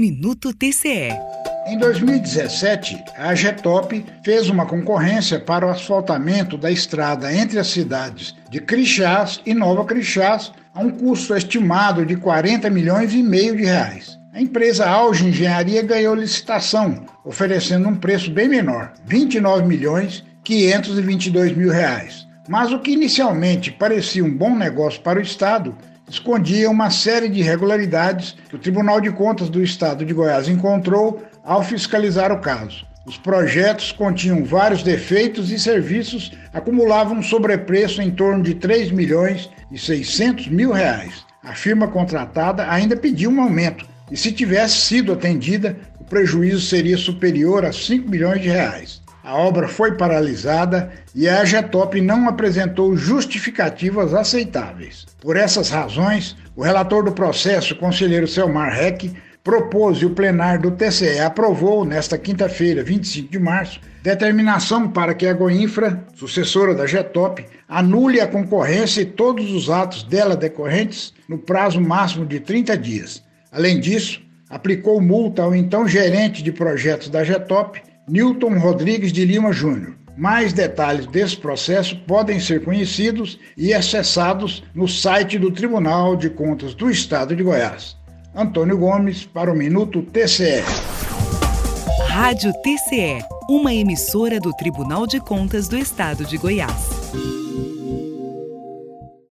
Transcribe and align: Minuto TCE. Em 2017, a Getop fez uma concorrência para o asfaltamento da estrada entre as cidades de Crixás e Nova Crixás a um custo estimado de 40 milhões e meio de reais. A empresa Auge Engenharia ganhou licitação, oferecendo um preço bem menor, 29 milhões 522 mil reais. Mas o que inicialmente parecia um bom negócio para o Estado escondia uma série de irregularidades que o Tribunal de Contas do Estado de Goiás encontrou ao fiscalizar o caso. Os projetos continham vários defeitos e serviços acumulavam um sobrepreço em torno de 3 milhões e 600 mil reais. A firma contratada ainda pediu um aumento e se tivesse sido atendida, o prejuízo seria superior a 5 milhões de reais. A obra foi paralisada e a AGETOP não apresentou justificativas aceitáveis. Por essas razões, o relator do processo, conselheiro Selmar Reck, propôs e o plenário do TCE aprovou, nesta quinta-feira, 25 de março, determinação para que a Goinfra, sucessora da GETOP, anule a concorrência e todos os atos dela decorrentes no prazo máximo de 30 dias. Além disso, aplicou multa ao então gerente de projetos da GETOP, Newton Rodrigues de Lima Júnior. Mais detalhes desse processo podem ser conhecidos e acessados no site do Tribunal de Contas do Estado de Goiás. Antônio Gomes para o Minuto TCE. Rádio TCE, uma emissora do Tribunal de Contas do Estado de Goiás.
Minuto 0.00 0.54
TCE. 0.54 1.10
Em 1.66 1.76
2017, 1.76 3.04
a 3.18 3.34
Getop 3.34 4.02
fez 4.24 4.48
uma 4.48 4.64
concorrência 4.64 5.38
para 5.38 5.66
o 5.66 5.68
asfaltamento 5.68 6.56
da 6.56 6.70
estrada 6.70 7.30
entre 7.30 7.58
as 7.58 7.66
cidades 7.66 8.34
de 8.48 8.62
Crixás 8.62 9.42
e 9.44 9.52
Nova 9.52 9.84
Crixás 9.84 10.52
a 10.72 10.80
um 10.80 10.88
custo 10.88 11.36
estimado 11.36 12.06
de 12.06 12.16
40 12.16 12.70
milhões 12.70 13.12
e 13.12 13.22
meio 13.22 13.54
de 13.54 13.64
reais. 13.64 14.18
A 14.32 14.40
empresa 14.40 14.88
Auge 14.88 15.26
Engenharia 15.26 15.82
ganhou 15.82 16.14
licitação, 16.14 17.04
oferecendo 17.22 17.86
um 17.86 17.94
preço 17.94 18.30
bem 18.30 18.48
menor, 18.48 18.94
29 19.04 19.66
milhões 19.66 20.24
522 20.42 21.54
mil 21.54 21.70
reais. 21.70 22.26
Mas 22.48 22.72
o 22.72 22.78
que 22.78 22.92
inicialmente 22.92 23.70
parecia 23.70 24.24
um 24.24 24.34
bom 24.34 24.56
negócio 24.56 25.02
para 25.02 25.18
o 25.18 25.22
Estado 25.22 25.76
escondia 26.10 26.68
uma 26.68 26.90
série 26.90 27.28
de 27.28 27.40
irregularidades 27.40 28.36
que 28.48 28.56
o 28.56 28.58
Tribunal 28.58 29.00
de 29.00 29.10
Contas 29.10 29.48
do 29.48 29.62
Estado 29.62 30.04
de 30.04 30.12
Goiás 30.12 30.48
encontrou 30.48 31.22
ao 31.44 31.62
fiscalizar 31.62 32.32
o 32.32 32.40
caso. 32.40 32.84
Os 33.06 33.16
projetos 33.16 33.92
continham 33.92 34.44
vários 34.44 34.82
defeitos 34.82 35.50
e 35.50 35.58
serviços 35.58 36.32
acumulavam 36.52 37.18
um 37.18 37.22
sobrepreço 37.22 38.02
em 38.02 38.10
torno 38.10 38.42
de 38.42 38.54
3 38.54 38.90
milhões 38.90 39.48
e 39.70 39.78
600 39.78 40.48
mil 40.48 40.72
reais. 40.72 41.24
A 41.42 41.54
firma 41.54 41.88
contratada 41.88 42.70
ainda 42.70 42.96
pediu 42.96 43.30
um 43.30 43.40
aumento 43.40 43.86
e 44.10 44.16
se 44.16 44.32
tivesse 44.32 44.76
sido 44.80 45.12
atendida, 45.12 45.76
o 45.98 46.04
prejuízo 46.04 46.60
seria 46.60 46.98
superior 46.98 47.64
a 47.64 47.72
5 47.72 48.08
milhões 48.08 48.42
de 48.42 48.48
reais. 48.48 49.00
A 49.22 49.36
obra 49.36 49.68
foi 49.68 49.96
paralisada 49.96 50.90
e 51.14 51.28
a 51.28 51.40
AGETOP 51.40 52.00
não 52.00 52.28
apresentou 52.28 52.96
justificativas 52.96 54.14
aceitáveis. 54.14 55.06
Por 55.20 55.36
essas 55.36 55.68
razões, 55.68 56.36
o 56.56 56.62
relator 56.62 57.04
do 57.04 57.12
processo, 57.12 57.76
conselheiro 57.76 58.26
Selmar 58.26 58.72
Reck, 58.72 59.12
propôs 59.44 59.98
e 59.98 60.06
o 60.06 60.10
plenário 60.10 60.62
do 60.62 60.70
TCE 60.70 61.20
aprovou, 61.20 61.84
nesta 61.84 62.16
quinta-feira, 62.16 62.82
25 62.82 63.30
de 63.30 63.38
março, 63.38 63.80
determinação 64.02 64.88
para 64.88 65.14
que 65.14 65.26
a 65.26 65.32
Goinfra, 65.32 66.02
sucessora 66.14 66.74
da 66.74 66.86
GETOP, 66.86 67.44
anule 67.68 68.20
a 68.20 68.26
concorrência 68.26 69.02
e 69.02 69.06
todos 69.06 69.52
os 69.52 69.68
atos 69.68 70.02
dela 70.02 70.36
decorrentes 70.36 71.12
no 71.28 71.38
prazo 71.38 71.80
máximo 71.80 72.24
de 72.24 72.40
30 72.40 72.76
dias. 72.76 73.22
Além 73.52 73.80
disso, 73.80 74.22
aplicou 74.48 75.00
multa 75.00 75.42
ao 75.42 75.54
então 75.54 75.86
gerente 75.86 76.42
de 76.42 76.52
projetos 76.52 77.08
da 77.08 77.22
GETOP, 77.22 77.82
Newton 78.08 78.58
Rodrigues 78.58 79.12
de 79.12 79.24
Lima 79.24 79.52
Júnior. 79.52 79.94
Mais 80.16 80.52
detalhes 80.52 81.06
desse 81.06 81.36
processo 81.36 81.96
podem 82.06 82.38
ser 82.38 82.64
conhecidos 82.64 83.38
e 83.56 83.72
acessados 83.72 84.62
no 84.74 84.86
site 84.86 85.38
do 85.38 85.50
Tribunal 85.50 86.16
de 86.16 86.28
Contas 86.28 86.74
do 86.74 86.90
Estado 86.90 87.34
de 87.34 87.42
Goiás. 87.42 87.96
Antônio 88.34 88.76
Gomes 88.76 89.24
para 89.24 89.50
o 89.50 89.56
Minuto 89.56 90.02
TCE. 90.02 90.62
Rádio 92.06 92.52
TCE, 92.62 93.24
uma 93.48 93.72
emissora 93.72 94.38
do 94.38 94.52
Tribunal 94.52 95.06
de 95.06 95.20
Contas 95.20 95.68
do 95.68 95.78
Estado 95.78 96.24
de 96.24 96.36
Goiás. 96.36 97.00